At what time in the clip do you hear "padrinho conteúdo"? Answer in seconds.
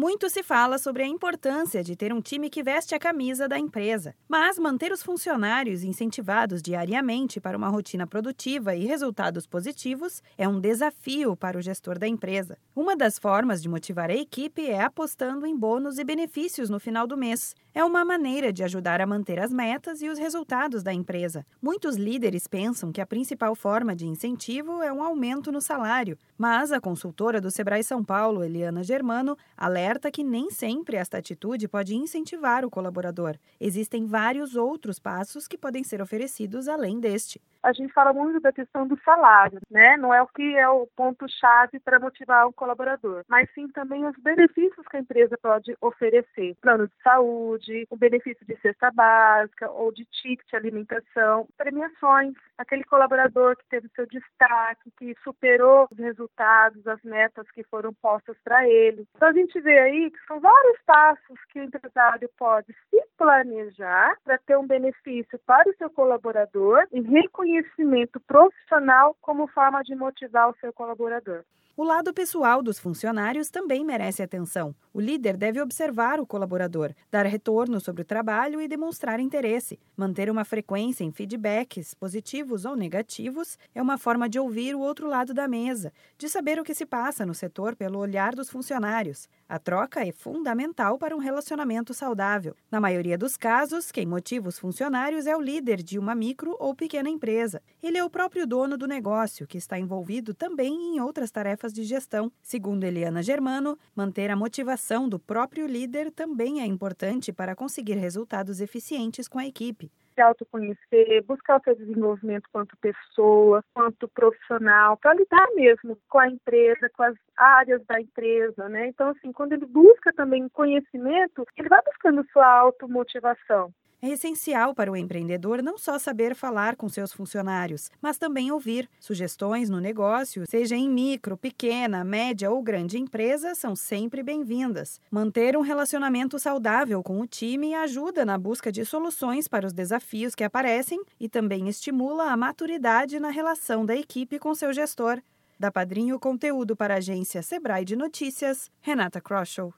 145.70-146.74